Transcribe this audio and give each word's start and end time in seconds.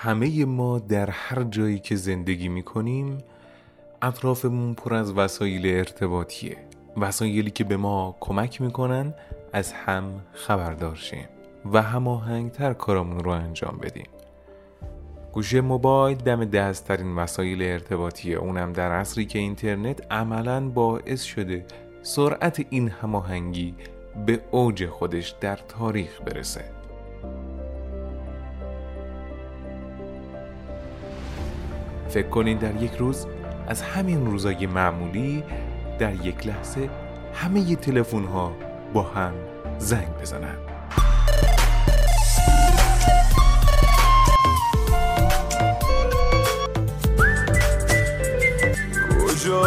همه 0.00 0.44
ما 0.44 0.78
در 0.78 1.10
هر 1.10 1.42
جایی 1.42 1.78
که 1.78 1.96
زندگی 1.96 2.48
می 2.48 2.62
کنیم 2.62 3.18
اطرافمون 4.02 4.74
پر 4.74 4.94
از 4.94 5.12
وسایل 5.12 5.66
ارتباطیه. 5.66 6.56
وسایلی 6.96 7.50
که 7.50 7.64
به 7.64 7.76
ما 7.76 8.16
کمک 8.20 8.60
می‌کنن 8.60 9.14
از 9.52 9.72
هم 9.72 10.04
خبردار 10.32 10.96
شیم 10.96 11.28
و 11.72 11.82
هماهنگتر 11.82 12.72
کارامون 12.72 13.18
رو 13.18 13.30
انجام 13.30 13.78
بدیم. 13.82 14.06
گوشه 15.32 15.60
موبایل 15.60 16.18
دم 16.18 16.44
دستترین 16.44 17.16
وسایل 17.16 17.62
ارتباطیه. 17.62 18.36
اونم 18.36 18.72
در 18.72 18.92
عصری 18.92 19.26
که 19.26 19.38
اینترنت 19.38 20.12
عملا 20.12 20.68
باعث 20.68 21.22
شده 21.22 21.64
سرعت 22.02 22.66
این 22.70 22.88
هماهنگی 22.88 23.74
به 24.26 24.40
اوج 24.50 24.86
خودش 24.86 25.34
در 25.40 25.56
تاریخ 25.56 26.20
برسه. 26.20 26.77
فکر 32.08 32.28
کنین 32.28 32.58
در 32.58 32.82
یک 32.82 32.92
روز 32.92 33.26
از 33.66 33.82
همین 33.82 34.26
روزای 34.26 34.66
معمولی 34.66 35.42
در 35.98 36.14
یک 36.14 36.46
لحظه 36.46 36.90
همه 37.34 37.76
تلفن 37.76 38.24
ها 38.24 38.52
با 38.92 39.02
هم 39.02 39.34
زنگ 39.78 40.08
بزنن. 40.20 40.56
کجا 49.26 49.62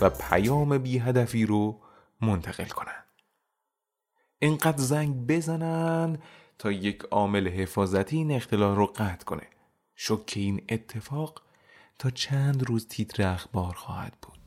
و 0.00 0.10
پیام 0.10 0.78
بی 0.78 0.98
هدفی 0.98 1.46
رو 1.46 1.80
منتقل 2.20 2.64
کنن. 2.64 2.91
اینقدر 4.42 4.82
زنگ 4.82 5.26
بزنن 5.26 6.18
تا 6.58 6.72
یک 6.72 7.02
عامل 7.10 7.48
حفاظتی 7.48 8.16
این 8.16 8.32
اختلال 8.32 8.76
رو 8.76 8.86
قطع 8.86 9.24
کنه 9.24 9.46
شک 9.96 10.32
این 10.36 10.62
اتفاق 10.68 11.42
تا 11.98 12.10
چند 12.10 12.68
روز 12.68 12.88
تیتر 12.88 13.22
اخبار 13.22 13.74
خواهد 13.74 14.12
بود 14.22 14.38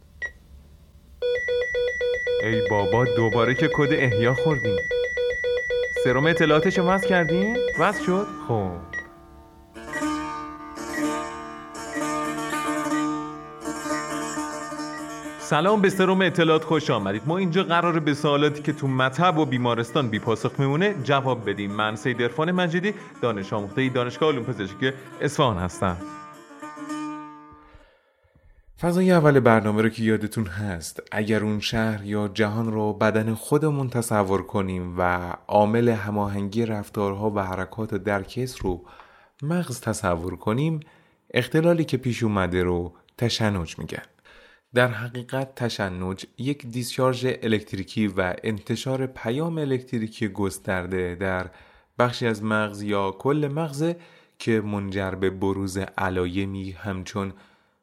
ای 2.44 2.70
بابا 2.70 3.06
دوباره 3.06 3.56
که 3.56 3.70
کد 3.74 3.94
احیا 3.94 4.34
خوردیم 4.34 4.78
سرم 6.04 6.26
اطلاعاتشو 6.26 6.84
وصل 6.84 7.08
کردین؟ 7.08 7.58
وصل 7.80 8.06
شد؟ 8.06 8.28
خب 8.48 8.95
سلام 15.46 15.82
به 15.82 15.90
سروم 15.90 16.22
اطلاعات 16.22 16.64
خوش 16.64 16.90
آمدید. 16.90 17.22
ما 17.26 17.38
اینجا 17.38 17.64
قراره 17.64 18.00
به 18.00 18.14
سوالاتی 18.14 18.62
که 18.62 18.74
تو 18.74 18.88
مطب 18.88 19.38
و 19.38 19.46
بیمارستان 19.46 20.10
بی 20.10 20.20
پاسخ 20.20 20.60
میمونه 20.60 20.96
جواب 21.04 21.50
بدیم. 21.50 21.72
من 21.72 21.96
سید 21.96 22.22
عرفان 22.22 22.52
مجیدی 22.52 22.94
دانش 23.22 23.54
آموخته 23.54 23.90
دانشگاه 23.90 24.32
علوم 24.32 24.44
پزشکی 24.44 24.92
اصفهان 25.22 25.58
هستم. 25.58 25.98
فضای 28.82 29.12
اول 29.12 29.40
برنامه 29.40 29.82
رو 29.82 29.90
که 29.90 30.04
یادتون 30.04 30.46
هست 30.46 31.04
اگر 31.12 31.44
اون 31.44 31.60
شهر 31.60 32.06
یا 32.06 32.28
جهان 32.28 32.72
رو 32.72 32.94
بدن 32.94 33.34
خودمون 33.34 33.90
تصور 33.90 34.42
کنیم 34.42 34.96
و 34.98 35.34
عامل 35.48 35.90
هماهنگی 35.90 36.66
رفتارها 36.66 37.30
و 37.30 37.40
حرکات 37.40 37.96
درکس 37.96 38.66
رو 38.66 38.86
مغز 39.42 39.82
تصور 39.82 40.36
کنیم 40.36 40.80
اختلالی 41.34 41.84
که 41.84 41.98
پیش 41.98 42.24
اومده 42.24 42.64
رو 42.64 42.94
تشنج 43.18 43.80
میگن. 43.80 44.15
در 44.76 44.88
حقیقت 44.88 45.56
تشنج 45.56 46.26
یک 46.38 46.66
دیسچارژ 46.66 47.26
الکتریکی 47.42 48.08
و 48.08 48.36
انتشار 48.44 49.06
پیام 49.06 49.58
الکتریکی 49.58 50.28
گسترده 50.28 51.16
در 51.16 51.50
بخشی 52.00 52.28
از 52.28 52.44
مغز 52.44 52.82
یا 52.82 53.12
کل 53.12 53.50
مغز 53.54 53.94
که 54.40 54.62
منجر 54.62 55.12
به 55.12 55.30
بروز 55.30 55.78
علایمی 55.78 56.72
همچون 56.72 57.34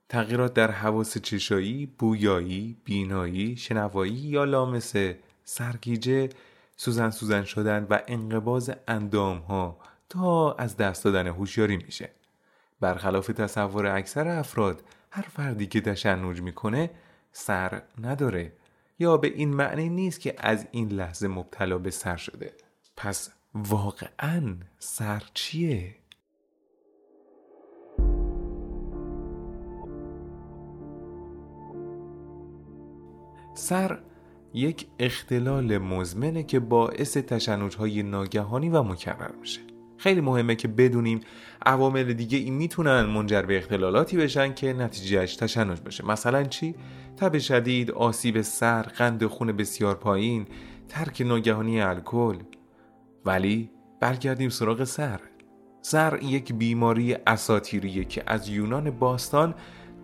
تغییرات 0.08 0.54
در 0.54 0.70
حواس 0.70 1.18
چشایی، 1.18 1.86
بویایی، 1.86 2.76
بینایی، 2.84 3.56
شنوایی 3.56 4.12
یا 4.12 4.44
لامسه، 4.44 5.18
سرگیجه، 5.44 6.28
سوزن 6.76 7.10
سوزن 7.10 7.44
شدن 7.44 7.86
و 7.90 7.98
انقباز 8.08 8.72
اندام 8.88 9.38
ها 9.38 9.78
تا 10.08 10.52
از 10.52 10.76
دست 10.76 11.04
دادن 11.04 11.26
هوشیاری 11.26 11.76
میشه. 11.76 12.10
برخلاف 12.80 13.26
تصور 13.26 13.86
اکثر 13.86 14.28
افراد 14.28 14.82
هر 15.14 15.22
فردی 15.22 15.66
که 15.66 15.80
تشنج 15.80 16.40
می‌کنه 16.40 16.90
سر 17.32 17.82
نداره 18.02 18.52
یا 18.98 19.16
به 19.16 19.28
این 19.28 19.54
معنی 19.54 19.88
نیست 19.88 20.20
که 20.20 20.34
از 20.38 20.66
این 20.70 20.88
لحظه 20.88 21.28
مبتلا 21.28 21.78
به 21.78 21.90
سر 21.90 22.16
شده 22.16 22.52
پس 22.96 23.30
واقعا 23.54 24.56
سر 24.78 25.22
چیه؟ 25.34 25.94
سر 33.54 33.98
یک 34.54 34.86
اختلال 34.98 35.78
مزمنه 35.78 36.42
که 36.42 36.60
باعث 36.60 37.16
تشنجهای 37.16 38.02
ناگهانی 38.02 38.68
و 38.68 38.82
مکرر 38.82 39.32
میشه 39.40 39.71
خیلی 40.02 40.20
مهمه 40.20 40.54
که 40.54 40.68
بدونیم 40.68 41.20
عوامل 41.66 42.12
دیگه 42.12 42.38
این 42.38 42.54
می‌تونن 42.54 43.02
منجر 43.02 43.42
به 43.42 43.58
اختلالاتی 43.58 44.16
بشن 44.16 44.54
که 44.54 44.72
نتیجهش 44.72 45.36
تشنج 45.36 45.80
بشه. 45.80 46.06
مثلا 46.06 46.44
چی؟ 46.44 46.74
تب 47.16 47.38
شدید 47.38 47.90
آسیب 47.90 48.40
سر 48.40 48.82
قند 48.82 49.26
خون 49.26 49.52
بسیار 49.52 49.94
پایین 49.94 50.46
ترک 50.88 51.20
ناگهانی 51.20 51.80
الکل. 51.80 52.36
ولی 53.24 53.70
برگردیم 54.00 54.48
سراغ 54.48 54.84
سر 54.84 55.20
سر 55.82 56.18
یک 56.22 56.52
بیماری 56.52 57.16
اساتیریه 57.26 58.04
که 58.04 58.22
از 58.26 58.48
یونان 58.48 58.90
باستان 58.90 59.54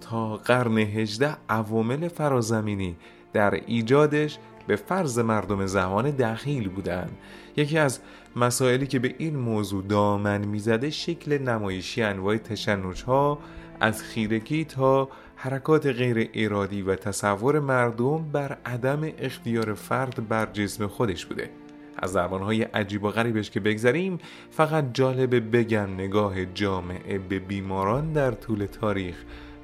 تا 0.00 0.36
قرن 0.36 0.78
هجده 0.78 1.36
عوامل 1.48 2.08
فرازمینی 2.08 2.96
در 3.32 3.54
ایجادش 3.66 4.38
به 4.68 4.76
فرض 4.76 5.18
مردم 5.18 5.66
زمان 5.66 6.10
دخیل 6.10 6.68
بودند 6.68 7.18
یکی 7.56 7.78
از 7.78 8.00
مسائلی 8.36 8.86
که 8.86 8.98
به 8.98 9.14
این 9.18 9.36
موضوع 9.36 9.82
دامن 9.82 10.44
می‌زده 10.46 10.90
شکل 10.90 11.38
نمایشی 11.38 12.02
انواع 12.02 12.36
تشنج 12.36 13.02
ها 13.02 13.38
از 13.80 14.02
خیرگی 14.02 14.64
تا 14.64 15.08
حرکات 15.36 15.86
غیر 15.86 16.30
ارادی 16.34 16.82
و 16.82 16.94
تصور 16.94 17.60
مردم 17.60 18.30
بر 18.32 18.58
عدم 18.66 19.00
اختیار 19.18 19.74
فرد 19.74 20.28
بر 20.28 20.46
جسم 20.46 20.86
خودش 20.86 21.26
بوده. 21.26 21.50
از 21.96 22.16
های 22.16 22.62
عجیب 22.62 23.04
و 23.04 23.10
غریبش 23.10 23.50
که 23.50 23.60
بگذریم 23.60 24.18
فقط 24.50 24.84
جالب 24.92 25.56
بگم 25.56 25.94
نگاه 25.94 26.44
جامعه 26.44 27.18
به 27.18 27.38
بیماران 27.38 28.12
در 28.12 28.30
طول 28.30 28.66
تاریخ 28.66 29.16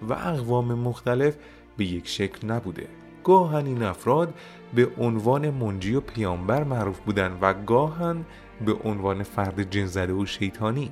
و 0.09 0.12
اقوام 0.12 0.75
مختلف 0.75 1.37
به 1.76 1.84
یک 1.84 2.09
شکل 2.09 2.48
نبوده. 2.50 3.03
گاهن 3.24 3.66
این 3.66 3.82
افراد 3.82 4.34
به 4.74 4.88
عنوان 4.98 5.50
منجی 5.50 5.94
و 5.94 6.00
پیامبر 6.00 6.64
معروف 6.64 7.00
بودن 7.00 7.38
و 7.40 7.54
گاهن 7.54 8.24
به 8.66 8.72
عنوان 8.84 9.22
فرد 9.22 9.70
جنزده 9.70 10.12
و 10.12 10.26
شیطانی. 10.26 10.90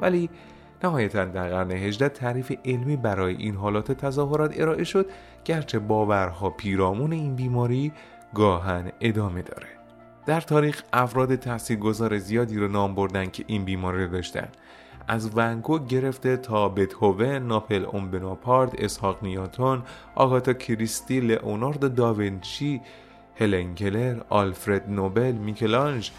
ولی 0.00 0.30
نهایتا 0.84 1.24
در 1.24 1.48
قرن 1.48 1.70
هجده 1.70 2.08
تعریف 2.08 2.52
علمی 2.64 2.96
برای 2.96 3.36
این 3.36 3.56
حالات 3.56 3.92
تظاهرات 3.92 4.60
ارائه 4.60 4.84
شد 4.84 5.06
گرچه 5.44 5.78
باورها 5.78 6.50
پیرامون 6.50 7.12
این 7.12 7.36
بیماری 7.36 7.92
گاهن 8.34 8.92
ادامه 9.00 9.42
داره. 9.42 9.68
در 10.26 10.40
تاریخ 10.40 10.82
افراد 10.92 11.34
تاثیرگذار 11.34 12.18
زیادی 12.18 12.56
رو 12.56 12.68
نام 12.68 12.94
بردن 12.94 13.30
که 13.30 13.44
این 13.46 13.64
بیماری 13.64 14.04
رو 14.04 14.10
داشتن. 14.10 14.48
از 15.08 15.30
ونگو 15.36 15.78
گرفته 15.78 16.36
تا 16.36 16.68
بتهوون، 16.68 17.46
ناپل 17.46 17.84
اون 17.84 18.10
بناپارت، 18.10 18.74
اسحاق 18.78 19.18
نیاتون، 19.22 19.82
آگاتا 20.14 20.52
کریستی، 20.52 21.20
لئونارد 21.20 21.94
داوینچی، 21.94 22.80
هلن 23.34 23.74
کلر، 23.74 24.20
آلفرد 24.28 24.90
نوبل، 24.90 25.32
میکلانج 25.32 26.10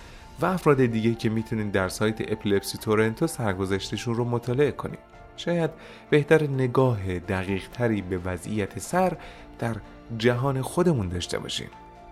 و 0.42 0.46
افراد 0.46 0.86
دیگه 0.86 1.16
که 1.16 1.30
می‌تونین 1.30 1.70
در 1.70 1.90
سایت 1.90 2.32
اپیلپسی 2.32 2.78
تورنتو 2.78 3.28
سرگذشتشون 3.28 4.16
رو 4.16 4.26
مطالعه 4.26 4.72
کنید 4.72 5.00
شاید 5.36 5.72
بهتر 6.10 6.44
نگاه 6.44 7.20
دقیق 7.20 7.68
تری 7.70 8.02
به 8.02 8.18
وضعیت 8.18 8.80
سر 8.80 9.18
در 9.60 9.76
جهان 10.18 10.62
خودمون 10.62 11.10
داشته 11.10 11.40
باشیم 11.40 11.70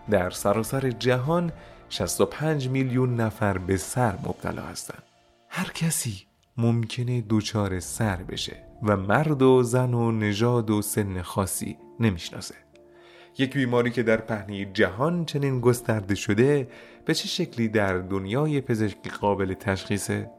در 0.09 0.29
سراسر 0.29 0.89
جهان 0.89 1.51
65 1.89 2.69
میلیون 2.69 3.15
نفر 3.15 3.57
به 3.57 3.77
سر 3.77 4.13
مبتلا 4.13 4.61
هستند 4.61 5.03
هر 5.49 5.71
کسی 5.73 6.23
ممکنه 6.57 7.23
دچار 7.29 7.79
سر 7.79 8.15
بشه 8.15 8.63
و 8.83 8.97
مرد 8.97 9.41
و 9.41 9.63
زن 9.63 9.93
و 9.93 10.11
نژاد 10.11 10.69
و 10.69 10.81
سن 10.81 11.21
خاصی 11.21 11.77
نمی‌شناسه. 11.99 12.55
یک 13.39 13.53
بیماری 13.53 13.91
که 13.91 14.03
در 14.03 14.17
پهنه 14.17 14.65
جهان 14.65 15.25
چنین 15.25 15.59
گسترده 15.59 16.15
شده 16.15 16.67
به 17.05 17.13
چه 17.13 17.27
شکلی 17.27 17.67
در 17.67 17.97
دنیای 17.97 18.61
پزشکی 18.61 19.09
قابل 19.09 19.53
تشخیصه؟ 19.53 20.31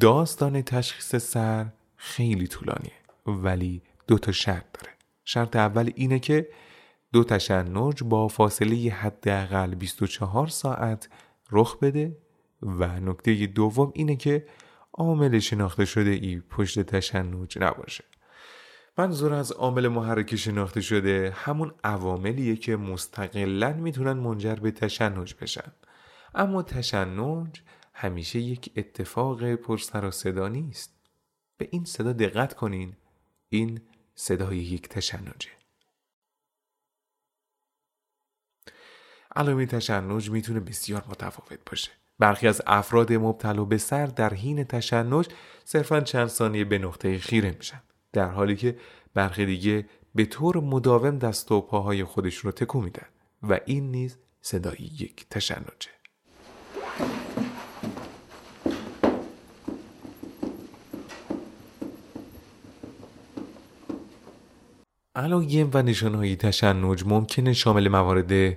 داستان 0.00 0.62
تشخیص 0.62 1.16
سر 1.16 1.66
خیلی 1.96 2.46
طولانیه 2.46 2.92
ولی 3.26 3.82
دو 4.06 4.18
تا 4.18 4.32
شرط 4.32 4.64
داره. 4.72 4.94
شرط 5.24 5.56
اول 5.56 5.90
اینه 5.94 6.18
که 6.18 6.48
دو 7.12 7.24
تشنج 7.24 8.02
با 8.02 8.28
فاصله 8.28 8.90
حداقل 8.90 9.74
24 9.74 10.46
ساعت 10.46 11.08
رخ 11.52 11.78
بده 11.78 12.16
و 12.62 13.00
نکته 13.00 13.46
دوم 13.46 13.92
اینه 13.94 14.16
که 14.16 14.46
عامل 14.92 15.38
شناخته 15.38 15.84
شده 15.84 16.10
ای 16.10 16.40
پشت 16.50 16.80
تشنج 16.80 17.58
نباشه. 17.58 18.04
منظور 18.98 19.32
از 19.32 19.52
عامل 19.52 19.88
محرک 19.88 20.36
شناخته 20.36 20.80
شده 20.80 21.32
همون 21.36 21.74
عواملیه 21.84 22.56
که 22.56 22.76
مستقلا 22.76 23.72
می‌تونن 23.72 24.12
منجر 24.12 24.54
به 24.54 24.70
تشنج 24.70 25.34
بشن. 25.40 25.72
اما 26.34 26.62
تشنج 26.62 27.62
همیشه 27.94 28.38
یک 28.38 28.72
اتفاق 28.76 29.54
پرسر 29.54 30.04
و 30.04 30.10
صدا 30.10 30.48
نیست. 30.48 30.94
به 31.56 31.68
این 31.70 31.84
صدا 31.84 32.12
دقت 32.12 32.54
کنین. 32.54 32.96
این 33.48 33.80
صدای 34.14 34.58
یک 34.58 34.88
تشنجه. 34.88 35.50
علائم 39.36 39.64
تشنج 39.64 40.30
می‌تونه 40.30 40.60
بسیار 40.60 41.04
متفاوت 41.08 41.58
باشه. 41.70 41.90
برخی 42.18 42.48
از 42.48 42.62
افراد 42.66 43.12
مبتلا 43.12 43.64
به 43.64 43.78
سر 43.78 44.06
در 44.06 44.34
حین 44.34 44.64
تشنج 44.64 45.28
صرفا 45.64 46.00
چند 46.00 46.26
ثانیه 46.26 46.64
به 46.64 46.78
نقطه 46.78 47.18
خیره 47.18 47.50
میشن. 47.50 47.82
در 48.12 48.28
حالی 48.28 48.56
که 48.56 48.78
برخی 49.14 49.46
دیگه 49.46 49.88
به 50.14 50.24
طور 50.24 50.56
مداوم 50.56 51.18
دست 51.18 51.52
و 51.52 51.60
پاهای 51.60 52.04
خودشون 52.04 52.50
رو 52.50 52.52
تکون 52.52 52.84
میدن. 52.84 53.06
و 53.42 53.60
این 53.66 53.90
نیز 53.90 54.18
صدای 54.40 54.78
یک 54.78 55.28
تشنجه. 55.28 55.90
علائم 65.16 65.70
و 65.74 65.82
نشانهای 65.82 66.36
تشنج 66.36 67.04
ممکنه 67.06 67.52
شامل 67.52 67.88
موارد 67.88 68.56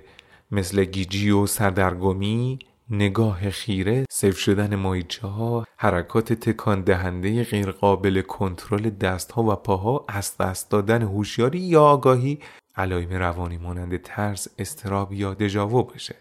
مثل 0.50 0.84
گیجی 0.84 1.30
و 1.30 1.46
سردرگمی، 1.46 2.58
نگاه 2.90 3.50
خیره، 3.50 4.04
سیف 4.10 4.38
شدن 4.38 4.76
مایچه 4.76 5.26
ها، 5.26 5.66
حرکات 5.76 6.32
تکان 6.32 6.80
دهنده 6.80 7.44
غیرقابل 7.44 8.20
کنترل 8.20 8.90
دست 8.90 9.32
ها 9.32 9.42
و 9.42 9.54
پاها، 9.54 10.04
از 10.08 10.36
دست 10.36 10.70
دادن 10.70 11.02
هوشیاری 11.02 11.58
یا 11.58 11.82
آگاهی، 11.82 12.38
علائم 12.76 13.12
روانی 13.12 13.56
مانند 13.56 14.02
ترس، 14.02 14.48
استراب 14.58 15.12
یا 15.12 15.34
دژاوو 15.34 15.82
باشه. 15.82 16.14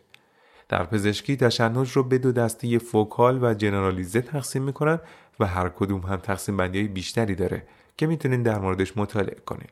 در 0.69 0.83
پزشکی 0.83 1.37
تشنج 1.37 1.91
رو 1.91 2.03
به 2.03 2.17
دو 2.17 2.31
دسته 2.31 2.77
فوکال 2.77 3.43
و 3.43 3.53
جنرالیزه 3.53 4.21
تقسیم 4.21 4.63
می‌کنن 4.63 4.99
و 5.39 5.45
هر 5.45 5.69
کدوم 5.69 6.01
هم 6.01 6.15
تقسیم 6.15 6.57
بندی 6.57 6.87
بیشتری 6.87 7.35
داره 7.35 7.63
که 7.97 8.07
می‌تونین 8.07 8.43
در 8.43 8.59
موردش 8.59 8.97
مطالعه 8.97 9.39
کنین. 9.45 9.67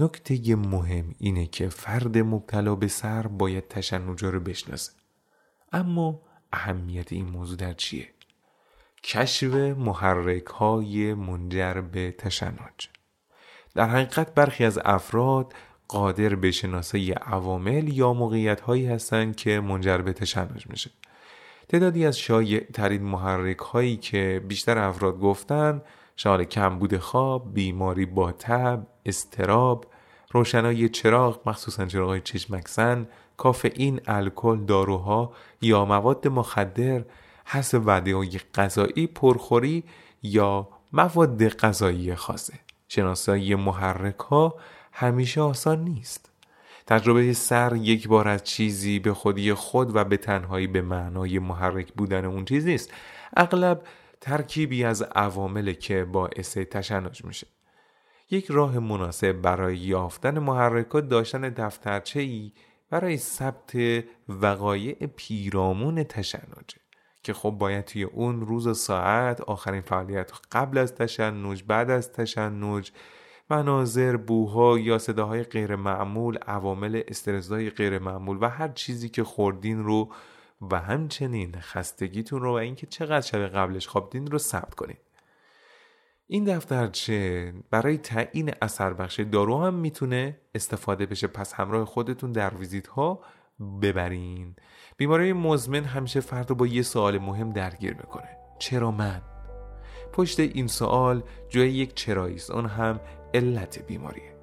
نکته 0.00 0.56
مهم 0.56 1.14
اینه 1.18 1.46
که 1.46 1.68
فرد 1.68 2.18
مبتلا 2.18 2.74
به 2.74 2.88
سر 2.88 3.26
باید 3.26 3.68
تشنجا 3.68 4.30
رو 4.30 4.40
بشناسه. 4.40 4.92
اما 5.72 6.22
اهمیت 6.52 7.12
این 7.12 7.30
موضوع 7.30 7.56
در 7.56 7.72
چیه؟ 7.72 8.08
کشف 9.04 9.54
محرک 9.54 10.46
های 10.46 11.14
منجر 11.14 11.80
به 11.80 12.12
تشنج. 12.12 12.88
در 13.74 13.88
حقیقت 13.88 14.34
برخی 14.34 14.64
از 14.64 14.78
افراد 14.84 15.54
قادر 15.88 16.34
به 16.34 16.50
شناسایی 16.50 17.12
عوامل 17.12 17.88
یا 17.88 18.12
موقعیت 18.12 18.60
هایی 18.60 18.86
هستند 18.86 19.36
که 19.36 19.60
منجر 19.60 19.98
به 19.98 20.12
تشنج 20.12 20.66
میشه. 20.66 20.90
تعدادی 21.68 22.06
از 22.06 22.18
شایع 22.18 22.60
ترین 22.60 23.02
محرک 23.02 23.58
هایی 23.58 23.96
که 23.96 24.42
بیشتر 24.48 24.78
افراد 24.78 25.18
گفتن 25.18 25.82
شامل 26.16 26.44
کمبود 26.44 26.98
خواب، 26.98 27.54
بیماری 27.54 28.06
با 28.06 28.32
تب، 28.32 28.86
استراب، 29.06 29.86
روشنایی 30.32 30.88
چراغ 30.88 31.48
مخصوصا 31.48 31.86
چراغ 31.86 32.18
چشمکسن، 32.18 33.06
کافئین، 33.36 34.00
الکل، 34.06 34.64
داروها 34.64 35.32
یا 35.60 35.84
مواد 35.84 36.28
مخدر، 36.28 37.04
حس 37.44 37.74
وعده 37.74 38.16
های 38.16 38.40
غذایی، 38.54 39.06
پرخوری 39.06 39.84
یا 40.22 40.68
مواد 40.92 41.48
غذایی 41.48 42.14
خاصه. 42.14 42.54
شناسایی 42.88 43.54
محرک 43.54 44.18
ها 44.18 44.54
همیشه 44.92 45.40
آسان 45.40 45.84
نیست. 45.84 46.30
تجربه 46.86 47.32
سر 47.32 47.76
یک 47.76 48.08
بار 48.08 48.28
از 48.28 48.44
چیزی 48.44 48.98
به 48.98 49.14
خودی 49.14 49.54
خود 49.54 49.96
و 49.96 50.04
به 50.04 50.16
تنهایی 50.16 50.66
به 50.66 50.82
معنای 50.82 51.38
محرک 51.38 51.92
بودن 51.92 52.24
اون 52.24 52.44
چیز 52.44 52.66
نیست. 52.66 52.92
اغلب 53.36 53.82
ترکیبی 54.20 54.84
از 54.84 55.02
عوامل 55.02 55.72
که 55.72 56.04
باعث 56.04 56.56
تشنج 56.58 57.24
میشه. 57.24 57.46
یک 58.30 58.46
راه 58.50 58.78
مناسب 58.78 59.32
برای 59.32 59.76
یافتن 59.76 60.38
محرکات 60.38 61.08
داشتن 61.08 61.40
دفترچه 61.40 62.20
ای 62.20 62.52
برای 62.90 63.16
ثبت 63.16 63.72
وقایع 64.28 65.06
پیرامون 65.16 66.04
تشنجه 66.04 66.80
که 67.22 67.32
خب 67.32 67.50
باید 67.50 67.84
توی 67.84 68.02
اون 68.02 68.40
روز 68.40 68.66
و 68.66 68.74
ساعت 68.74 69.40
آخرین 69.40 69.80
فعالیت 69.80 70.32
قبل 70.52 70.78
از 70.78 70.94
تشنج 70.94 71.64
بعد 71.66 71.90
از 71.90 72.12
تشنج 72.12 72.92
مناظر 73.50 74.16
بوها 74.16 74.78
یا 74.78 74.98
صداهای 74.98 75.42
غیر 75.42 75.76
معمول 75.76 76.38
عوامل 76.38 77.02
استرزای 77.08 77.70
غیر 77.70 77.98
معمول 77.98 78.38
و 78.40 78.48
هر 78.48 78.68
چیزی 78.68 79.08
که 79.08 79.24
خوردین 79.24 79.84
رو 79.84 80.08
و 80.60 80.80
همچنین 80.80 81.60
خستگیتون 81.60 82.42
رو 82.42 82.50
و 82.50 82.54
اینکه 82.54 82.86
چقدر 82.86 83.20
شب 83.20 83.46
قبلش 83.46 83.88
خوابیدین 83.88 84.26
رو 84.26 84.38
ثبت 84.38 84.74
کنید 84.74 84.98
این 86.26 86.44
دفترچه 86.44 87.52
برای 87.70 87.98
تعیین 87.98 88.50
اثر 88.62 88.92
بخش 88.92 89.20
دارو 89.20 89.58
هم 89.58 89.74
می‌تونه 89.74 90.40
استفاده 90.54 91.06
بشه. 91.06 91.26
پس 91.26 91.52
همراه 91.54 91.84
خودتون 91.84 92.32
در 92.32 92.54
ویزیت 92.54 92.86
ها 92.86 93.20
ببرین. 93.82 94.56
بیماری 94.96 95.32
مزمن 95.32 95.84
همیشه 95.84 96.20
فرد 96.20 96.50
رو 96.50 96.56
با 96.56 96.66
یه 96.66 96.82
سوال 96.82 97.18
مهم 97.18 97.52
درگیر 97.52 97.94
می‌کنه. 97.94 98.36
چرا 98.58 98.90
من؟ 98.90 99.22
پشت 100.12 100.40
این 100.40 100.66
سوال 100.66 101.22
جای 101.48 101.70
یک 101.70 101.94
چراییست. 101.94 102.50
اون 102.50 102.66
هم 102.66 103.00
علت 103.34 103.86
بیماریه. 103.86 104.39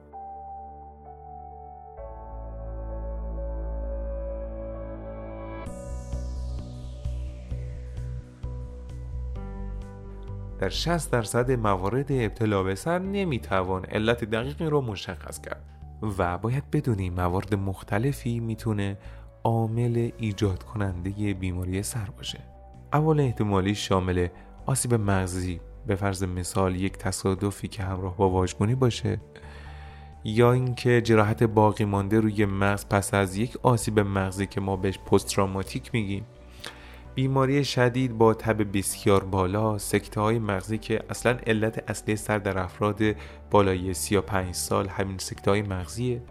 در 10.60 10.70
60 10.70 11.12
درصد 11.12 11.52
موارد 11.52 12.12
ابتلا 12.12 12.64
به 12.64 12.76
سر 12.76 13.00
نمی‌توان 13.00 13.86
علت 13.86 14.24
دقیقی 14.24 14.66
رو 14.66 14.82
مشخص 14.82 15.42
کرد. 15.42 15.64
و 16.18 16.38
باید 16.38 16.72
بدونیم 16.72 17.14
موارد 17.14 17.56
مختلفی 17.56 18.40
می‌تونه 18.40 18.98
عامل 19.44 20.10
ایجاد 20.18 20.64
کننده 20.64 21.34
بیماری 21.34 21.84
سر 21.84 22.10
باشه. 22.18 22.40
اول 22.94 23.20
احتمالی 23.20 23.76
شامل 23.76 24.28
آسیب 24.66 24.94
مغزی 24.94 25.60
به 25.88 25.96
فرض 25.96 26.24
مثال 26.24 26.76
یک 26.76 26.98
تصادفی 26.98 27.68
که 27.68 27.84
همراه 27.84 28.18
با 28.18 28.30
واژگونی 28.30 28.76
باشه 28.76 29.22
یا 30.24 30.52
اینکه 30.52 31.02
جراحت 31.02 31.44
باقی 31.44 31.86
مانده 31.86 32.20
روی 32.20 32.46
مغز 32.46 32.86
پس 32.86 33.14
از 33.14 33.38
یک 33.38 33.58
آسیب 33.64 34.00
مغزی 34.00 34.48
که 34.48 34.62
ما 34.62 34.76
بهش 34.76 35.00
پست 35.00 35.28
تراماتیک 35.28 35.90
میگیم. 35.94 36.26
بیماری 37.18 37.66
شدید 37.66 38.18
با 38.18 38.34
تب 38.34 38.78
بسیار 38.78 39.24
بالا 39.24 39.78
سکته 39.78 40.22
های 40.22 40.40
مغزی 40.40 40.78
که 40.78 41.04
اصلا 41.10 41.38
علت 41.48 41.90
اصلی 41.90 42.16
سر 42.16 42.38
در 42.38 42.60
افراد 42.60 43.02
بالای 43.52 43.94
35 43.94 44.56
سال 44.56 44.88
همین 44.88 45.18
سکته 45.18 45.52
های 45.52 45.62
مغزیه. 45.62 46.22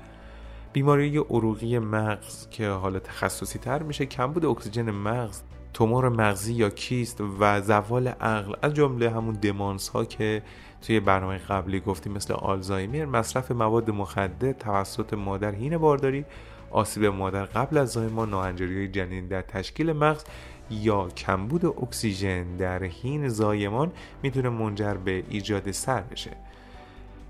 بیماری 0.72 1.18
عروقی 1.18 1.78
مغز 1.78 2.48
که 2.50 2.68
حالا 2.68 2.98
تخصصی 2.98 3.58
تر 3.58 3.82
میشه 3.82 4.06
کمبود 4.06 4.44
اکسیژن 4.44 4.90
مغز. 4.90 5.42
تومور 5.74 6.08
مغزی 6.08 6.52
یا 6.54 6.70
کیست 6.70 7.20
و 7.40 7.60
زوال 7.60 8.08
عقل 8.08 8.54
از 8.62 8.74
جمله 8.74 9.10
همون 9.10 9.34
دمانس 9.34 9.88
ها 9.88 10.04
که 10.04 10.42
توی 10.82 11.00
برنامه 11.00 11.38
قبلی 11.38 11.80
گفتیم 11.80 12.12
مثل 12.12 12.34
آلزایمر 12.34 13.04
مصرف 13.04 13.50
مواد 13.50 13.90
مخدر 13.90 14.52
توسط 14.52 15.14
مادر 15.14 15.54
هین 15.54 15.78
بارداری 15.78 16.24
آسیب 16.70 17.04
مادر 17.04 17.44
قبل 17.44 17.78
از 17.78 17.92
زایمان 17.92 18.30
ناهنجاری 18.30 18.88
جنین 18.88 19.28
در 19.28 19.42
تشکیل 19.42 19.92
مغز 19.92 20.24
یا 20.70 21.08
کمبود 21.08 21.64
اکسیژن 21.64 22.56
در 22.56 22.84
حین 22.84 23.28
زایمان 23.28 23.92
می‌تونه 24.22 24.48
منجر 24.48 24.94
به 24.94 25.24
ایجاد 25.28 25.70
سر 25.70 26.00
بشه. 26.00 26.36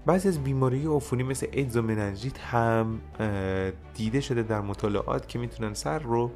بعضی 0.07 0.29
از 0.29 0.45
بیماری 0.45 0.87
عفونی 0.87 1.23
مثل 1.23 1.47
ایدز 1.53 1.77
و 1.77 1.83
مننجیت 1.83 2.39
هم 2.39 3.01
دیده 3.95 4.21
شده 4.21 4.43
در 4.43 4.61
مطالعات 4.61 5.29
که 5.29 5.39
می‌تونن 5.39 5.75
سر 5.75 5.99
رو 5.99 6.31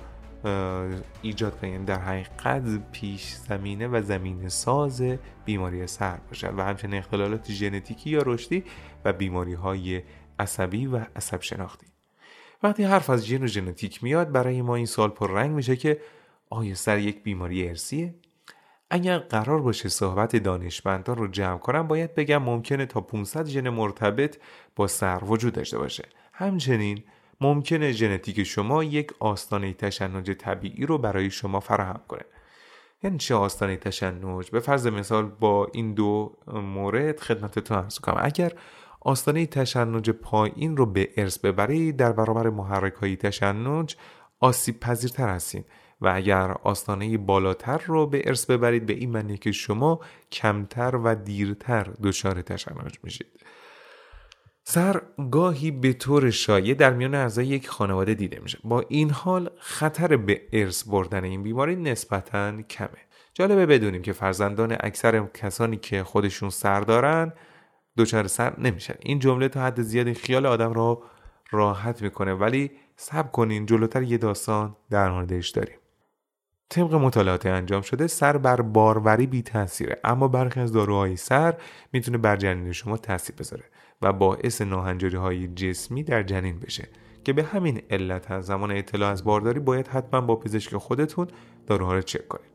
ایجاد 1.23 1.61
کنن. 1.61 1.85
در 1.85 1.99
حقیقت 1.99 2.90
پیش 2.92 3.35
زمینه 3.35 3.88
و 3.88 4.02
زمینه 4.02 4.49
ساز 4.49 5.02
بیماری 5.45 5.87
سر 5.87 6.16
باشن 6.28 6.54
و 6.54 6.62
همچنین 6.62 6.99
اختلالات 6.99 7.50
ژنتیکی 7.50 8.11
یا 8.11 8.23
رشدی 8.26 8.64
و 9.04 9.12
بیماری 9.12 9.54
های 9.54 10.02
عصبی 10.38 10.87
و 10.87 11.00
عصب 11.16 11.42
شناختی. 11.42 11.87
وقتی 12.62 12.85
حرف 12.85 13.11
از 13.11 13.26
ژن 13.26 13.42
و 13.42 13.47
ژنتیک 13.47 14.04
میاد 14.04 14.33
برای 14.33 14.62
ما 14.62 14.75
این 14.75 14.87
سال 14.87 15.09
پر 15.09 15.30
رنگ 15.30 15.50
میشه 15.50 15.76
که 15.76 16.00
آیا 16.50 16.75
سر 16.75 16.99
یک 16.99 17.23
بیماری 17.23 17.69
ارسیه 17.69 18.14
اگر 18.90 19.19
قرار 19.19 19.61
باشه 19.61 19.88
صحبت 19.88 20.37
دانشمندان 20.37 21.16
رو 21.16 21.26
جمع 21.28 21.59
کنم 21.59 21.88
باید 21.88 22.14
بگم 22.14 22.42
ممکنه 22.42 22.87
تا 22.87 23.00
500 23.00 23.47
ژن 23.47 23.69
مرتبط 23.69 24.38
با 24.76 24.87
سر 24.87 25.25
وجود 25.25 25.52
داشته 25.52 25.78
باشه. 25.78 26.09
همچنین 26.33 27.02
ممکنه 27.40 27.92
ژنتیک 27.92 28.42
شما 28.42 28.85
یک 28.85 29.12
آستانه 29.19 29.73
تشنج 29.73 30.30
طبیعی 30.30 30.87
رو 30.87 30.99
برای 30.99 31.30
شما 31.30 31.61
فراهم 31.61 32.00
کنه. 32.09 32.25
یعنی 33.02 33.19
چه 33.19 33.35
آستانه 33.35 33.76
تشنج؟ 33.76 34.50
به 34.50 34.61
فرض 34.61 34.87
مثال 34.87 35.26
با 35.26 35.69
این 35.73 35.95
دو 35.95 36.37
مورد 36.47 37.21
خدمتتون 37.21 37.78
عرض 37.78 37.99
کنم 37.99 38.21
اگر 38.23 38.52
آستانه 39.00 39.47
تشنج 39.47 40.11
پایین 40.11 40.76
رو 40.76 40.87
به 40.87 41.11
ارث 41.16 41.38
ببرید 41.38 41.97
در 41.97 42.12
برابر 42.12 42.50
محرک 42.50 42.95
های 42.95 43.16
تشنج 43.16 43.97
آسیب 44.40 44.80
پذیرتر 44.80 45.28
هستین. 45.28 45.64
و 46.00 46.12
اگر 46.14 46.52
آستانه 46.62 47.19
بالاتر 47.19 47.78
رو 47.87 48.07
به 48.07 48.23
ارث 48.25 48.47
ببرید 48.47 48.87
به 48.87 48.92
این 48.92 49.11
معنی 49.11 49.38
که 49.38 49.52
شما 49.52 50.00
کمتر 50.33 50.97
و 50.97 51.14
دیرتر 51.14 51.87
دچار 52.02 52.42
تشنج 52.42 52.99
میشید. 53.02 53.40
سر 54.64 55.02
گاهی 55.30 55.71
به 55.71 55.92
طور 55.92 56.30
شایع 56.30 56.75
در 56.75 56.92
میان 56.92 57.14
اعضای 57.14 57.47
یک 57.47 57.69
خانواده 57.69 58.14
دیده 58.14 58.40
میشه. 58.42 58.59
با 58.64 58.85
این 58.88 59.11
حال 59.11 59.50
خطر 59.59 60.16
به 60.16 60.42
ارث 60.52 60.85
بردن 60.88 61.25
این 61.25 61.42
بیماری 61.42 61.76
نسبتا 61.76 62.62
کمه. 62.62 62.88
جالبه 63.35 63.66
بدونیم 63.66 64.02
که 64.02 64.12
فرزندان 64.12 64.76
اکثر 64.80 65.26
کسانی 65.35 65.76
که 65.76 66.04
خودشون 66.04 66.50
سر 66.50 66.80
دارن 66.80 67.33
دچار 67.97 68.26
سر 68.26 68.61
نمیشن. 68.61 68.95
این 69.00 69.19
جمله 69.19 69.49
تا 69.49 69.61
حد 69.61 69.83
زیادی 69.83 70.14
خیال 70.14 70.47
آدم 70.47 70.73
را 70.73 71.02
راحت 71.50 72.02
می‌کنه 72.02 72.35
ولی 72.35 72.71
سب 72.97 73.33
کنین 73.33 73.66
جلوتر 73.66 74.02
یه 74.02 74.19
داستان 74.19 74.76
در 74.90 75.11
موردش 75.11 75.49
داریم. 75.49 75.79
طبق 76.71 76.95
مطالعات 76.95 77.47
انجام 77.47 77.83
شده 77.83 78.07
سر 78.07 78.39
بر 78.39 78.61
باروری 78.61 79.27
بی 79.27 79.43
تاثیره 79.43 80.00
اما 80.05 80.29
برخی 80.29 80.61
از 80.61 80.73
داروهای 80.73 81.17
سر 81.17 81.55
می‌تونه 81.93 82.19
بر 82.19 82.37
جنین 82.37 82.73
شما 82.73 82.97
تاثیر 82.97 83.37
بذاره 83.37 83.65
و 84.03 84.12
باعث 84.12 84.62
ناهنجاری 84.62 85.17
های 85.17 85.49
جسمی 85.49 86.03
در 86.03 86.23
جنین 86.23 86.61
بشه 86.61 86.89
که 87.25 87.33
به 87.33 87.43
همین 87.43 87.83
علت 87.91 88.31
از 88.31 88.47
زمان 88.47 88.71
اطلاع 88.71 89.11
از 89.11 89.25
بارداری 89.25 89.61
باید 89.61 89.89
حتما 89.89 90.21
با 90.21 90.37
پزشک 90.37 90.77
خودتون 90.77 91.27
داروها 91.67 91.95
رو 91.95 92.03
چک 92.03 92.29
کنید. 92.29 92.50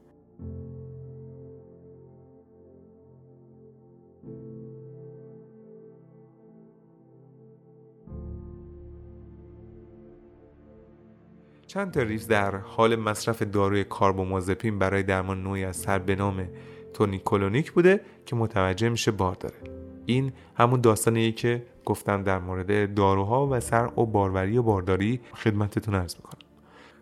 چند 11.75 11.91
تا 11.91 12.01
ریز 12.01 12.27
در 12.27 12.55
حال 12.55 12.96
مصرف 12.96 13.41
داروی 13.41 13.84
کاربومازپین 13.84 14.79
برای 14.79 15.03
درمان 15.03 15.44
نوعی 15.44 15.63
از 15.63 15.75
سر 15.75 16.00
به 16.00 16.15
نام 16.15 16.48
تونیکولونیک 16.94 17.72
بوده 17.72 18.01
که 18.25 18.36
متوجه 18.36 18.89
میشه 18.89 19.12
بار 19.12 19.36
داره. 19.36 19.55
این 20.05 20.32
همون 20.55 20.82
داستانیه 20.82 21.32
که 21.32 21.63
گفتم 21.86 22.24
در 22.24 22.39
مورد 22.39 22.94
داروها 22.94 23.48
و 23.48 23.60
سر 23.60 24.00
و 24.00 24.05
باروری 24.05 24.58
و 24.58 24.63
بارداری 24.63 25.22
خدمتتون 25.34 25.96
ارز 25.96 26.15
می‌کنم. 26.15 26.41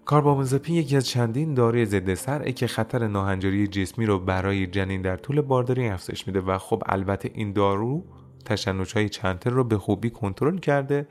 کاربامازپین 0.05 0.75
یکی 0.75 0.97
از 0.97 1.07
چندین 1.07 1.53
داروی 1.53 1.85
ضد 1.85 2.13
سر 2.13 2.51
که 2.51 2.67
خطر 2.67 3.07
ناهنجاری 3.07 3.67
جسمی 3.67 4.05
رو 4.05 4.19
برای 4.19 4.67
جنین 4.67 5.01
در 5.01 5.17
طول 5.17 5.41
بارداری 5.41 5.87
افزایش 5.87 6.27
میده 6.27 6.41
و 6.41 6.57
خب 6.57 6.83
البته 6.85 7.31
این 7.33 7.53
دارو 7.53 8.03
تشنج 8.45 8.93
های 8.93 9.09
چندتر 9.09 9.49
رو 9.49 9.63
به 9.63 9.77
خوبی 9.77 10.09
کنترل 10.09 10.57
کرده 10.57 11.07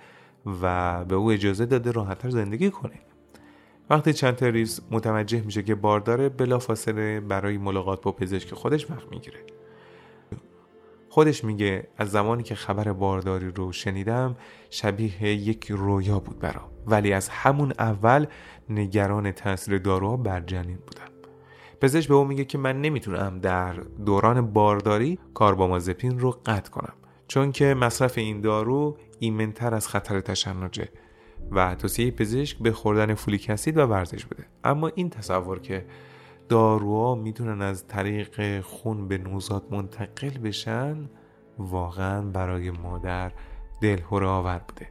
و 0.62 1.04
به 1.04 1.14
او 1.14 1.31
اجازه 1.31 1.66
داده 1.66 1.90
راحتتر 1.90 2.31
زندگی 2.31 2.71
کنه. 2.71 3.12
وقتی 3.91 4.12
چند 4.12 4.45
ریز 4.45 4.81
متوجه 4.91 5.41
میشه 5.41 5.62
که 5.62 5.75
بارداره 5.75 6.29
بلافاصله 6.29 7.21
برای 7.21 7.59
ملاقات 7.59 8.03
با 8.03 8.12
پزشک 8.12 8.55
خودش 8.55 8.91
وقت 8.91 9.11
می‌گیره. 9.11 9.39
خودش 11.09 11.45
میگه 11.45 11.89
از 11.97 12.11
زمانی 12.11 12.43
که 12.43 12.55
خبر 12.55 12.93
بارداری 12.93 13.51
رو 13.51 13.73
شنیدم 13.73 14.37
شبیه 14.71 15.23
یک 15.25 15.71
رویا 15.71 16.19
بود 16.19 16.39
برام. 16.39 16.71
ولی 16.87 17.12
از 17.12 17.29
همون 17.29 17.73
اول 17.79 18.27
نگران 18.71 19.33
تاثیر 19.33 19.79
داروها 19.79 20.17
بر 20.17 20.41
جنین 20.41 20.77
بودم. 20.77 21.12
پزشک 21.81 22.09
به 22.09 22.15
او 22.15 22.25
میگه 22.25 22.45
که 22.45 22.59
من 22.59 22.81
نمی‌تونم 22.81 23.39
در 23.39 23.73
دوران 24.07 24.53
بارداری 24.53 25.19
کاربامازپین 25.35 26.19
رو 26.19 26.31
قطع 26.31 26.71
کنم. 26.71 26.95
چون 27.29 27.53
که 27.53 27.75
مصرف 27.75 28.19
این 28.19 28.41
دارو 28.41 28.97
ایمنتر 29.19 29.75
از 29.75 29.89
خطر 29.89 30.21
تشنجه. 30.21 30.89
و 31.51 31.75
توصیه 31.75 32.11
پزشک 32.11 32.59
به 32.59 32.73
خوردن 32.73 33.15
فولیک 33.15 33.51
اسید 33.51 33.77
و 33.77 33.81
ورزش 33.81 34.27
بده. 34.27 34.47
اما 34.65 34.89
این 34.89 35.11
تصور 35.11 35.59
که 35.59 35.87
داروها 36.49 37.15
می‌تونن 37.15 37.63
از 37.63 37.87
طریق 37.87 38.61
خون 38.61 39.09
به 39.09 39.19
نوزاد 39.19 39.65
منتقل 39.71 40.39
بشن 40.39 41.11
واقعا 41.59 42.23
برای 42.23 42.71
مادر 42.71 43.33
دلهوره 43.81 44.27
آور 44.27 44.59
بوده. 44.69 44.89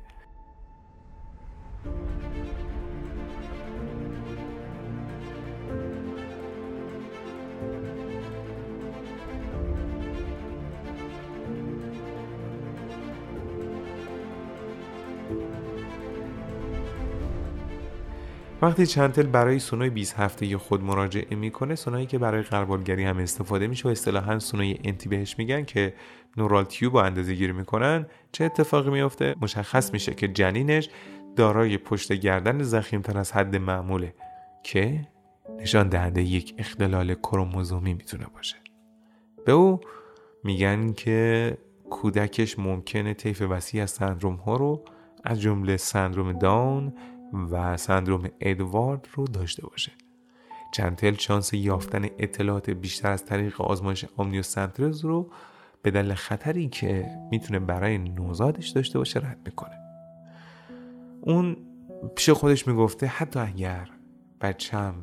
وقتی 18.61 18.85
چنتل 18.85 19.23
برای 19.23 19.59
سونای 19.59 19.89
20 19.89 20.19
هفته 20.19 20.57
خود 20.57 20.83
مراجعه 20.83 21.35
می‌کنه 21.35 21.75
سونایی 21.75 22.05
که 22.05 22.17
برای 22.17 22.41
قربالگری 22.41 23.03
هم 23.03 23.17
استفاده 23.17 23.67
میشه 23.67 23.87
و 23.87 23.91
اصطلاحا 23.91 24.39
سونای 24.39 24.77
انتی 24.83 25.09
بهش 25.09 25.35
میگن 25.37 25.63
که 25.63 25.93
نورال 26.37 26.63
تیوب 26.63 26.97
رو 26.97 27.03
اندازه 27.03 27.33
گیری 27.33 27.53
می‌کنن 27.53 28.05
چه 28.31 28.45
اتفاقی 28.45 28.89
میفته 28.89 29.35
مشخص 29.41 29.93
میشه 29.93 30.13
که 30.13 30.27
جنینش 30.27 30.89
دارای 31.35 31.77
پشت 31.77 32.13
گردن 32.13 32.63
زخیمتر 32.63 33.17
از 33.17 33.31
حد 33.31 33.55
معموله 33.55 34.13
که 34.63 35.07
نشان 35.59 35.89
دهنده 35.89 36.23
یک 36.23 36.53
اختلال 36.57 37.13
کروموزومی 37.13 37.93
می‌تونه 37.93 38.25
باشه. 38.33 38.55
به 39.45 39.51
او 39.51 39.79
میگن 40.43 40.93
که 40.93 41.57
کودکش 41.89 42.59
ممکنه 42.59 43.13
طیف 43.13 43.41
وسیع 43.41 43.83
از 43.83 43.91
سندروم 43.91 44.35
ها 44.35 44.55
رو 44.55 44.83
از 45.23 45.41
جمله 45.41 45.77
سندروم 45.77 46.33
داون 46.33 46.93
و 47.51 47.77
سندروم 47.77 48.29
ادوارد 48.39 49.07
رو 49.13 49.27
داشته 49.27 49.67
باشه. 49.67 49.91
چنتل 50.73 51.13
شانس 51.13 51.53
یافتن 51.53 52.05
اطلاعات 52.19 52.69
بیشتر 52.69 53.11
از 53.11 53.25
طریق 53.25 53.61
آزمایش 53.61 54.05
آمنیوسنترز 54.17 55.05
رو 55.05 55.31
به 55.81 55.91
دلیل 55.91 56.13
خطری 56.13 56.69
که 56.69 57.09
می‌تونه 57.31 57.59
برای 57.59 57.97
نوزادش 57.97 58.69
داشته 58.69 58.97
باشه 58.97 59.19
رد 59.19 59.39
می‌کنه 59.45 59.77
اون 61.21 61.57
پیش 62.15 62.29
خودش 62.29 62.67
می‌گفته 62.67 63.07
حتی 63.07 63.39
اگر 63.39 63.89
بچم 64.41 64.95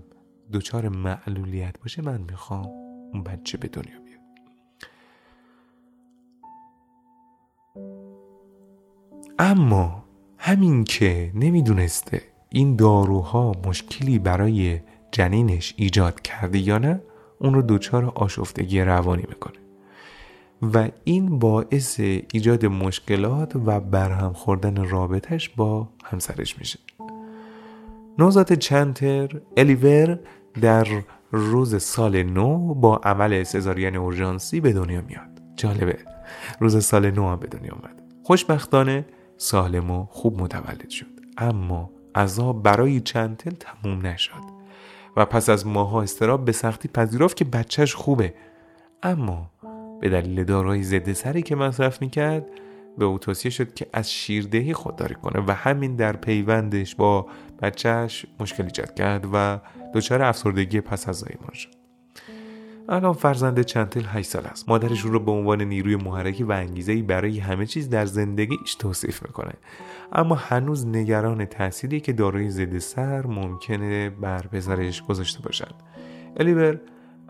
دچار 0.53 0.89
معلولیت 0.89 1.81
باشه 1.81 2.03
من 2.03 2.21
می‌خوام 2.21 2.67
اون 3.13 3.23
بچه 3.23 3.59
به 3.59 3.69
دنیا 3.69 4.01
بیاد. 4.01 4.19
اما 9.39 10.08
همین 10.49 10.85
که 10.85 11.31
نمی‌دونسته 11.35 12.23
این 12.49 12.77
داروها 12.77 13.53
مشکلی 13.67 14.19
برای 14.19 14.81
جنینش 15.13 15.75
ایجاد 15.77 16.21
کرده 16.21 16.59
یا 16.59 16.79
نه 16.79 17.01
اون 17.39 17.55
رو 17.55 17.63
دچار 17.63 18.05
آشفتگی 18.05 18.81
روانی 18.81 19.25
می‌کنه. 19.29 19.59
و 20.75 20.89
این 21.05 21.39
باعث 21.39 22.01
ایجاد 22.01 22.67
مشکلات 22.67 23.57
و 23.57 23.81
برهم 23.81 24.33
خوردن 24.33 24.89
رابطش 24.89 25.49
با 25.49 25.89
همسرش 26.05 26.59
میشه. 26.59 26.79
نوزاد 28.19 28.53
چنتر 28.53 29.41
الیور 29.57 30.19
در 30.61 30.87
روز 31.33 31.83
سال 31.83 32.23
نو 32.23 32.75
با 32.75 32.97
عمل 32.97 33.43
سزارین 33.43 33.97
اورژانسی 33.97 34.61
به 34.61 34.73
دنیا 34.73 35.03
میاد. 35.09 35.43
جالبه. 35.57 35.99
روز 36.61 36.85
سال 36.85 37.11
نو 37.11 37.29
هم 37.29 37.39
به 37.39 37.47
دنیا 37.47 37.73
اومد. 37.73 38.03
خوشبختانه 38.25 39.05
سالم 39.39 39.91
و 39.91 40.07
خوب 40.11 40.43
متولد 40.43 40.89
شد. 40.89 41.07
اما 41.39 41.91
عذاب 42.15 42.63
برای 42.63 43.01
چنتل 43.01 43.51
تموم 43.51 44.07
نشد 44.07 44.59
و 45.17 45.25
پس 45.25 45.49
از 45.49 45.67
ماها 45.67 46.03
استراب 46.03 46.45
به 46.45 46.53
سختی 46.53 46.89
پذیرفت 46.89 47.37
که 47.37 47.45
بچهش 47.45 47.95
خوبه. 47.95 48.35
اما 49.03 49.51
به 50.01 50.09
دلیل 50.09 50.45
داروهای 50.45 50.83
ضد 50.83 51.13
سری 51.13 51.43
که 51.43 51.57
مصرف 51.57 52.03
می‌کرد 52.03 52.47
به 52.99 53.05
او 53.05 53.19
توصیه 53.19 53.51
شد 53.51 53.75
که 53.75 53.87
از 53.93 54.13
شیردهی 54.13 54.73
خودداری 54.73 55.15
کنه 55.15 55.45
و 55.47 55.51
همین 55.51 55.97
در 55.97 56.17
پیوندش 56.17 56.95
با 56.95 57.27
بچهش 57.63 58.27
مشکل 58.41 58.65
ایجاد 58.65 58.95
کرد 58.95 59.27
و 59.33 59.59
دچار 59.95 60.23
افسردگی 60.23 60.81
پس 60.81 61.09
از 61.09 61.17
زایمان 61.17 61.55
شد. 61.55 61.78
الان 62.91 63.13
فرزند 63.13 63.63
چنتل 63.63 64.05
8 64.05 64.29
سال 64.29 64.47
است. 64.47 64.69
مادرش 64.69 65.05
او 65.05 65.11
رو 65.13 65.21
به 65.21 65.31
عنوان 65.31 65.63
نیروی 65.63 65.97
محرکی 65.97 66.45
و 66.45 66.53
انگیزه 66.53 67.03
برای 67.03 67.39
همه 67.39 67.67
چیز 67.67 67.91
در 67.91 68.07
زندگیش 68.07 68.75
توصیف 68.75 69.23
می‌کنه. 69.23 69.53
اما 70.13 70.35
هنوز 70.35 70.87
نگران 70.87 71.45
تأثیری 71.45 72.01
که 72.01 72.13
داروی 72.13 72.51
ضد 72.51 72.79
سر 72.79 73.27
ممکنه 73.27 74.11
بر 74.11 74.43
پسرش 74.43 75.03
گذاشته 75.03 75.43
باشد. 75.43 75.75
الیور 76.37 76.81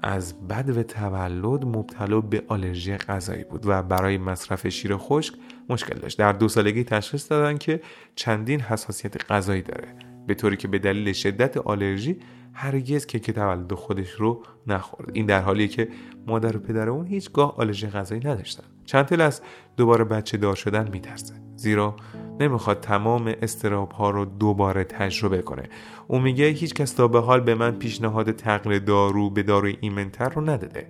از 0.03 0.49
بد 0.49 0.77
و 0.77 0.83
تولد 0.83 1.65
مبتلا 1.65 2.21
به 2.21 2.43
آلرژی 2.49 2.97
غذایی 2.97 3.45
بود 3.45 3.62
و 3.67 3.83
برای 3.83 4.19
مصرف 4.19 4.69
شیر 4.69 4.97
خشک 4.97 5.35
مشکل 5.69 5.99
داشت. 5.99 6.19
در 6.19 6.33
دو 6.33 6.49
سالگی 6.49 6.85
تشخیص 6.85 7.31
دادن 7.31 7.59
که 7.59 7.81
چندین 8.15 8.61
حساسیت 8.61 9.31
غذایی 9.33 9.62
داره 9.62 9.88
به 10.27 10.35
طوری 10.35 10.57
که 10.57 10.69
به 10.69 10.79
دلیل 10.79 11.12
شدت 11.12 11.57
آلرژی 11.57 12.19
هرگز 12.61 13.07
که 13.07 13.19
تولد 13.19 13.75
خودش 13.75 14.11
رو 14.11 14.43
نخورد. 14.67 15.11
این 15.12 15.27
در 15.27 15.41
حالیه 15.41 15.69
که 15.69 15.88
مادر 16.27 16.57
و 16.57 16.61
پدر 16.61 16.88
اون 16.88 17.07
هیچگاه 17.07 17.55
آلرژی 17.57 17.87
غذایی 17.87 18.21
نداشتن. 18.25 18.65
چندتل 18.85 19.21
از 19.21 19.41
دوباره 19.77 20.05
بچه 20.05 20.37
دار 20.37 20.55
شدن 20.55 20.88
میترسه. 20.93 21.35
زیرا 21.57 21.97
نمی‌خواد 22.41 22.81
تمام 22.81 23.35
استراب 23.43 23.93
ها 23.93 24.11
رو 24.11 24.25
دوباره 24.25 24.85
تجربه 24.85 25.43
کنه. 25.43 25.62
او 26.09 26.19
میگه 26.19 26.47
هیچ 26.47 26.75
کس 26.75 26.93
تا 26.93 27.09
به 27.09 27.21
حال 27.21 27.41
به 27.41 27.55
من 27.55 27.71
پیشنهاد 27.71 28.33
تغییر 28.33 28.79
دارو 28.79 29.31
به 29.31 29.43
داروی 29.43 29.77
ایمنتر 29.81 30.29
رو 30.29 30.50
نداده. 30.50 30.88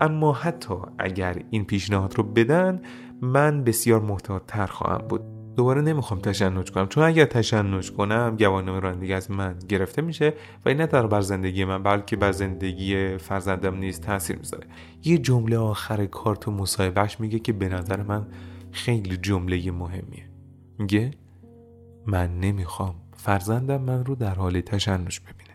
اما 0.00 0.32
حتی 0.32 0.74
اگر 0.98 1.36
این 1.50 1.64
پیشنهاد 1.64 2.18
رو 2.18 2.24
بدن 2.24 2.82
من 3.22 3.64
بسیار 3.64 4.00
محتاط 4.00 4.42
تر 4.46 4.66
خواهم 4.66 5.08
بود. 5.08 5.37
دوباره 5.58 5.80
نمی‌خوام 5.80 6.20
تشنج 6.20 6.70
کنم. 6.70 6.86
چون 6.86 7.04
اگر 7.04 7.24
تشنج 7.24 7.92
کنم 7.92 8.36
گواهینامه 8.38 8.80
رانندگی 8.80 9.12
از 9.12 9.30
من 9.30 9.58
گرفته 9.68 10.02
میشه 10.02 10.34
و 10.64 10.68
این 10.68 10.80
نه 10.80 10.86
بر 10.86 11.20
زندگی 11.20 11.64
من 11.64 11.82
بلکه 11.82 12.16
بر 12.16 12.32
زندگی 12.32 13.16
فرزندم 13.16 13.78
نیز 13.78 14.00
تاثیر 14.00 14.36
می‌ذاره. 14.36 14.66
یه 15.04 15.18
جمله 15.18 15.56
آخر 15.56 16.06
کارت 16.06 16.48
و 16.48 16.50
مصاحبهش 16.50 17.20
میگه 17.20 17.38
که 17.38 17.52
به 17.52 17.68
نظر 17.68 18.02
من 18.02 18.26
خیلی 18.72 19.16
جمله 19.16 19.70
مهمیه. 19.70 20.30
میگه 20.78 21.10
من 22.06 22.40
نمی‌خوام 22.40 22.94
فرزندم 23.16 23.80
من 23.82 24.04
رو 24.04 24.14
در 24.14 24.34
حال 24.34 24.60
تشنج 24.60 25.20
ببینه. 25.20 25.47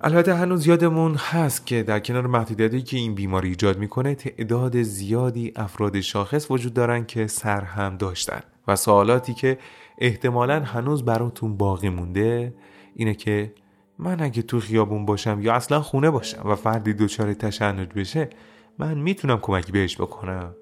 البته 0.00 0.34
هنوز 0.34 0.66
یادمون 0.66 1.14
هست 1.14 1.66
که 1.66 1.82
در 1.82 2.00
کنار 2.00 2.26
محدودیتی 2.26 2.82
که 2.82 2.96
این 2.96 3.14
بیماری 3.14 3.48
ایجاد 3.48 3.78
می‌کنه 3.78 4.14
تعداد 4.14 4.82
زیادی 4.82 5.52
افراد 5.56 6.00
شاخص 6.00 6.50
وجود 6.50 6.74
دارن 6.74 7.06
که 7.06 7.26
سر 7.26 7.60
هم 7.60 7.96
داشتن 7.96 8.40
و 8.68 8.76
سوالاتی 8.76 9.34
که 9.34 9.58
احتمالا 9.98 10.60
هنوز 10.60 11.04
براتون 11.04 11.56
باقی 11.56 11.88
مونده 11.88 12.54
اینه 12.94 13.14
که 13.14 13.54
من 13.98 14.20
اگه 14.20 14.42
تو 14.42 14.60
خیابون 14.60 15.06
باشم 15.06 15.40
یا 15.42 15.54
اصلا 15.54 15.80
خونه 15.80 16.10
باشم 16.10 16.42
و 16.44 16.54
فردی 16.54 16.92
دچار 16.92 17.34
تشنج 17.34 17.88
بشه 17.88 18.30
من 18.78 18.98
می‌تونم 18.98 19.38
کمکی 19.38 19.72
بهش 19.72 20.00
بکنم؟ 20.00 20.54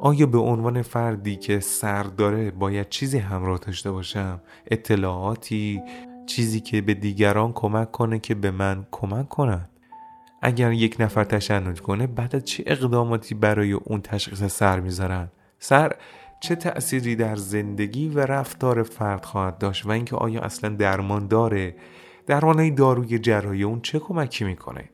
آیا 0.00 0.26
به 0.26 0.38
عنوان 0.38 0.82
فردی 0.82 1.36
که 1.36 1.60
سر 1.60 2.02
داره 2.02 2.50
باید 2.50 2.88
چیزی 2.88 3.18
همراه 3.18 3.58
داشته 3.58 3.90
باشم؟ 3.90 4.40
اطلاعاتی 4.66 5.82
چیزی 6.28 6.60
که 6.60 6.80
به 6.80 6.94
دیگران 6.94 7.52
کمک 7.52 7.92
کنه 7.92 8.18
که 8.18 8.34
به 8.34 8.50
من 8.50 8.86
کمک 8.90 9.28
کنند 9.28 9.68
اگر 10.42 10.72
یک 10.72 10.96
نفر 11.00 11.24
تشنج 11.24 11.80
کنه 11.80 12.06
بعد 12.06 12.44
چه 12.44 12.64
اقداماتی 12.66 13.34
برای 13.34 13.72
اون 13.72 14.00
تشخیص 14.00 14.44
سر 14.44 14.80
می‌ذارن؟ 14.80 15.28
سر 15.58 15.92
چه 16.40 16.54
تأثیری 16.56 17.16
در 17.16 17.36
زندگی 17.36 18.08
و 18.08 18.20
رفتار 18.20 18.82
فرد 18.82 19.24
خواهد 19.24 19.58
داشت 19.58 19.86
و 19.86 19.90
اینکه 19.90 20.16
آیا 20.16 20.40
اصلا 20.40 20.70
درمان 20.70 21.28
داره؟ 21.28 21.76
درمان 22.26 22.74
داروی 22.74 23.18
جراحی 23.18 23.62
اون 23.62 23.80
چه 23.80 23.98
کمکی 23.98 24.44
می‌کنه؟ 24.44 24.84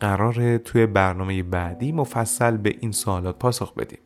قراره 0.00 0.58
توی 0.58 0.86
برنامه 0.86 1.42
بعدی 1.42 1.92
مفصل 1.92 2.56
به 2.56 2.76
این 2.80 2.92
سوالات 2.92 3.38
پاسخ 3.38 3.74
بدیم. 3.74 3.98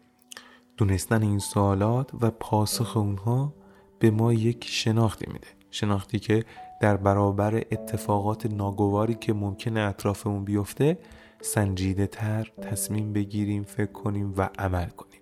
دونستن 0.76 1.22
این 1.22 1.38
سوالات 1.38 2.10
و 2.20 2.30
پاسخ 2.30 2.96
اونها 2.96 3.54
به 3.98 4.10
ما 4.10 4.32
یک 4.32 4.64
شناختی 4.68 5.26
میده. 5.32 5.48
شناختی 5.70 6.18
که 6.18 6.44
در 6.80 6.96
برابر 6.96 7.54
اتفاقات 7.54 8.46
ناگواری 8.46 9.14
که 9.14 9.32
ممکنه 9.32 9.80
اطرافمون 9.80 10.44
بیفته 10.44 10.98
سنجیده 11.40 12.06
تر 12.06 12.52
تصمیم 12.62 13.12
بگیریم 13.12 13.62
فکر 13.62 13.92
کنیم 13.92 14.34
و 14.36 14.48
عمل 14.58 14.88
کنیم. 14.88 15.20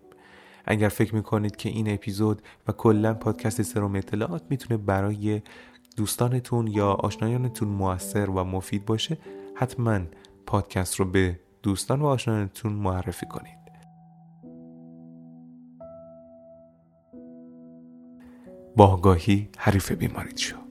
اگر 0.65 0.89
فکر 0.89 1.15
می‌کنید 1.15 1.57
که 1.57 1.69
این 1.69 1.95
اپیزود 1.95 2.43
و 2.69 2.73
کلا 2.73 3.15
پادکست 3.15 3.63
سروم 3.63 3.95
اطلاعات 3.95 4.43
می‌تونه 4.51 4.77
برای 4.77 5.43
دوستانتون 5.97 6.67
یا 6.67 6.93
آشنایانتون 6.93 7.69
موثر 7.69 8.31
و 8.31 8.45
مفید 8.45 8.85
باشه 8.85 9.19
حتما 9.55 10.01
پادکست 10.47 10.97
رو 10.97 11.05
به 11.05 11.41
دوستان 11.63 12.03
و 12.03 12.07
آشنایانتون 12.07 12.73
معرفی 12.73 13.27
کنید. 13.27 13.59
با 18.77 18.87
آگاهی 18.87 19.49
حریف 19.59 19.93
بیماریت 19.93 20.39
شو. 20.39 20.68